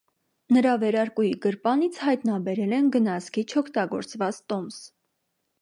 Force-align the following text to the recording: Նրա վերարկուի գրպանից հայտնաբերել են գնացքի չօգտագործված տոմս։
Նրա 0.55 0.71
վերարկուի 0.83 1.29
գրպանից 1.43 1.99
հայտնաբերել 2.05 2.75
են 2.81 2.89
գնացքի 2.97 3.47
չօգտագործված 3.55 4.41
տոմս։ 4.51 4.85